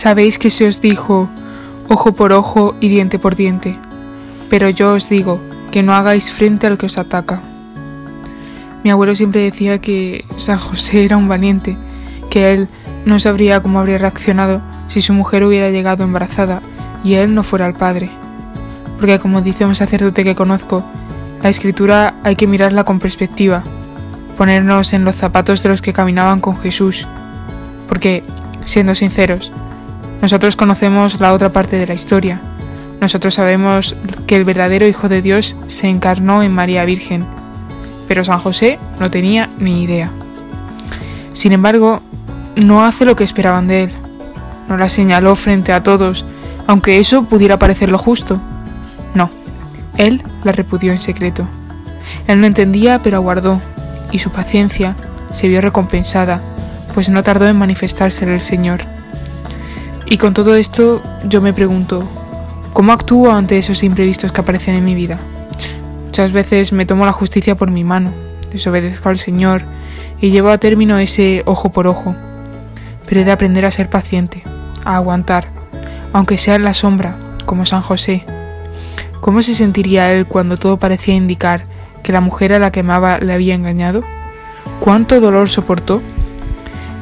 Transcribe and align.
Sabéis 0.00 0.38
que 0.38 0.48
se 0.48 0.66
os 0.66 0.80
dijo 0.80 1.28
ojo 1.86 2.12
por 2.12 2.32
ojo 2.32 2.74
y 2.80 2.88
diente 2.88 3.18
por 3.18 3.36
diente, 3.36 3.76
pero 4.48 4.70
yo 4.70 4.94
os 4.94 5.10
digo 5.10 5.38
que 5.70 5.82
no 5.82 5.92
hagáis 5.92 6.32
frente 6.32 6.66
al 6.66 6.78
que 6.78 6.86
os 6.86 6.96
ataca. 6.96 7.42
Mi 8.82 8.90
abuelo 8.90 9.14
siempre 9.14 9.42
decía 9.42 9.78
que 9.78 10.24
San 10.38 10.58
José 10.58 11.04
era 11.04 11.18
un 11.18 11.28
valiente, 11.28 11.76
que 12.30 12.54
él 12.54 12.68
no 13.04 13.18
sabría 13.18 13.60
cómo 13.60 13.78
habría 13.78 13.98
reaccionado 13.98 14.62
si 14.88 15.02
su 15.02 15.12
mujer 15.12 15.44
hubiera 15.44 15.68
llegado 15.68 16.02
embarazada 16.02 16.62
y 17.04 17.16
él 17.16 17.34
no 17.34 17.42
fuera 17.42 17.66
el 17.66 17.74
padre. 17.74 18.08
Porque 18.96 19.18
como 19.18 19.42
dice 19.42 19.66
un 19.66 19.74
sacerdote 19.74 20.24
que 20.24 20.34
conozco, 20.34 20.82
la 21.42 21.50
escritura 21.50 22.14
hay 22.22 22.36
que 22.36 22.46
mirarla 22.46 22.84
con 22.84 23.00
perspectiva, 23.00 23.62
ponernos 24.38 24.94
en 24.94 25.04
los 25.04 25.16
zapatos 25.16 25.62
de 25.62 25.68
los 25.68 25.82
que 25.82 25.92
caminaban 25.92 26.40
con 26.40 26.56
Jesús. 26.56 27.06
Porque, 27.86 28.24
siendo 28.64 28.94
sinceros, 28.94 29.52
nosotros 30.22 30.56
conocemos 30.56 31.20
la 31.20 31.32
otra 31.32 31.50
parte 31.50 31.76
de 31.76 31.86
la 31.86 31.94
historia. 31.94 32.40
Nosotros 33.00 33.34
sabemos 33.34 33.96
que 34.26 34.36
el 34.36 34.44
verdadero 34.44 34.86
Hijo 34.86 35.08
de 35.08 35.22
Dios 35.22 35.56
se 35.68 35.88
encarnó 35.88 36.42
en 36.42 36.52
María 36.52 36.84
Virgen, 36.84 37.24
pero 38.06 38.24
San 38.24 38.38
José 38.38 38.78
no 38.98 39.10
tenía 39.10 39.48
ni 39.58 39.82
idea. 39.82 40.10
Sin 41.32 41.52
embargo, 41.52 42.00
no 42.56 42.84
hace 42.84 43.04
lo 43.04 43.16
que 43.16 43.24
esperaban 43.24 43.66
de 43.66 43.84
él. 43.84 43.90
No 44.68 44.76
la 44.76 44.88
señaló 44.88 45.34
frente 45.36 45.72
a 45.72 45.82
todos, 45.82 46.24
aunque 46.66 46.98
eso 46.98 47.24
pudiera 47.24 47.58
parecer 47.58 47.88
lo 47.88 47.98
justo. 47.98 48.40
No, 49.14 49.30
él 49.96 50.22
la 50.44 50.52
repudió 50.52 50.92
en 50.92 51.00
secreto. 51.00 51.46
Él 52.26 52.40
no 52.40 52.46
entendía, 52.46 53.00
pero 53.02 53.16
aguardó, 53.16 53.60
y 54.12 54.18
su 54.18 54.30
paciencia 54.30 54.96
se 55.32 55.48
vio 55.48 55.60
recompensada, 55.60 56.40
pues 56.94 57.08
no 57.08 57.22
tardó 57.22 57.46
en 57.48 57.58
manifestársele 57.58 58.34
el 58.34 58.40
Señor. 58.40 58.99
Y 60.10 60.18
con 60.18 60.34
todo 60.34 60.56
esto 60.56 61.00
yo 61.22 61.40
me 61.40 61.52
pregunto, 61.52 62.02
¿cómo 62.72 62.90
actúo 62.90 63.30
ante 63.30 63.56
esos 63.56 63.84
imprevistos 63.84 64.32
que 64.32 64.40
aparecen 64.40 64.74
en 64.74 64.84
mi 64.84 64.96
vida? 64.96 65.20
Muchas 66.06 66.32
veces 66.32 66.72
me 66.72 66.84
tomo 66.84 67.06
la 67.06 67.12
justicia 67.12 67.54
por 67.54 67.70
mi 67.70 67.84
mano, 67.84 68.10
desobedezco 68.50 69.08
al 69.08 69.18
Señor 69.18 69.62
y 70.20 70.30
llevo 70.32 70.48
a 70.48 70.58
término 70.58 70.98
ese 70.98 71.44
ojo 71.46 71.70
por 71.70 71.86
ojo. 71.86 72.16
Pero 73.06 73.20
he 73.20 73.24
de 73.24 73.30
aprender 73.30 73.64
a 73.64 73.70
ser 73.70 73.88
paciente, 73.88 74.42
a 74.84 74.96
aguantar, 74.96 75.46
aunque 76.12 76.38
sea 76.38 76.56
en 76.56 76.64
la 76.64 76.74
sombra, 76.74 77.14
como 77.46 77.64
San 77.64 77.82
José. 77.82 78.24
¿Cómo 79.20 79.42
se 79.42 79.54
sentiría 79.54 80.12
él 80.12 80.26
cuando 80.26 80.56
todo 80.56 80.76
parecía 80.76 81.14
indicar 81.14 81.66
que 82.02 82.10
la 82.10 82.20
mujer 82.20 82.52
a 82.52 82.58
la 82.58 82.72
que 82.72 82.80
amaba 82.80 83.18
le 83.18 83.32
había 83.32 83.54
engañado? 83.54 84.02
¿Cuánto 84.80 85.20
dolor 85.20 85.48
soportó? 85.48 86.02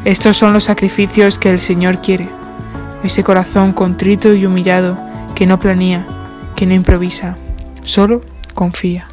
Estos 0.04 0.36
son 0.36 0.52
los 0.52 0.64
sacrificios 0.64 1.38
que 1.38 1.48
el 1.48 1.60
Señor 1.60 2.02
quiere 2.02 2.28
ese 3.02 3.22
corazón 3.22 3.72
contrito 3.72 4.34
y 4.34 4.46
humillado 4.46 4.96
que 5.34 5.46
no 5.46 5.58
planea, 5.58 6.04
que 6.56 6.66
no 6.66 6.74
improvisa, 6.74 7.36
solo 7.82 8.22
confía. 8.54 9.06